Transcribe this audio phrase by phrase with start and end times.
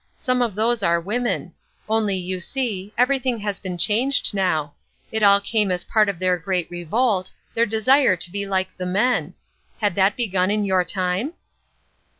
[0.17, 1.53] Some of those are women.
[1.87, 4.73] Only, you see, everything has been changed now.
[5.11, 8.87] It all came as part of their great revolt, their desire to be like the
[8.87, 9.35] men.
[9.79, 11.33] Had that begun in your time?"